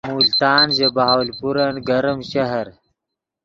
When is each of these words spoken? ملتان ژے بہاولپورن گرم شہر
ملتان 0.15 0.65
ژے 0.77 0.87
بہاولپورن 0.95 1.75
گرم 1.87 2.19
شہر 2.31 2.67